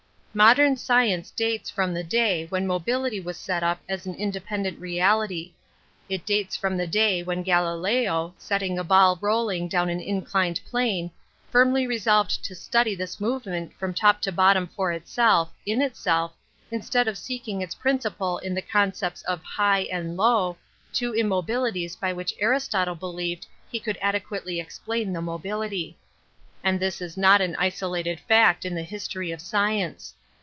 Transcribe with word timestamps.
Modern 0.33 0.77
science 0.77 1.29
dates 1.29 1.69
from 1.69 1.93
the 1.93 2.05
day 2.05 2.45
when 2.45 2.63
An 2.63 2.69
Introduction 2.69 2.85
to 2.85 2.97
/mobility 3.19 3.23
was 3.25 3.37
set 3.37 3.63
up 3.63 3.81
as 3.89 4.05
an 4.05 4.15
independent 4.15 4.79
I'eality. 4.79 5.51
It 6.07 6.25
dates 6.25 6.55
from 6.55 6.77
the 6.77 6.87
day 6.87 7.21
wUen 7.21 7.43
Galileo, 7.43 8.33
setting 8.37 8.79
a 8.79 8.83
ball 8.85 9.17
rolling 9.19 9.67
down 9.67 9.89
an 9.89 9.99
in 9.99 10.21
clined 10.21 10.63
plane, 10.63 11.11
finnly 11.53 11.85
resolved 11.85 12.45
to 12.45 12.55
study 12.55 12.95
this 12.95 13.19
movement 13.19 13.73
from 13.77 13.93
top 13.93 14.21
to 14.21 14.31
bottom 14.31 14.67
for 14.67 14.93
itself, 14.93 15.51
in 15.65 15.81
itself, 15.81 16.31
instead 16.71 17.09
of 17.09 17.17
seeking 17.17 17.59
its 17.59 17.75
principle 17.75 18.37
in 18.37 18.53
the 18.53 18.61
concepts 18.61 19.23
of 19.23 19.43
high 19.43 19.81
and 19.91 20.15
low, 20.15 20.55
two 20.93 21.13
im'' 21.13 21.27
mobilities 21.29 21.97
by 21.99 22.13
which 22.13 22.33
Aristotle 22.39 22.95
believed 22.95 23.47
he 23.69 23.81
could 23.81 23.97
adequately 24.01 24.61
explain 24.61 25.11
the 25.11 25.21
mobility. 25.21 25.97
And 26.63 26.79
this 26.79 27.01
is 27.01 27.17
not 27.17 27.41
an 27.41 27.53
isolated 27.59 28.17
fact 28.21 28.63
in 28.63 28.75
the 28.75 28.83
history 28.83 29.33
of 29.33 29.41
science. 29.41 30.13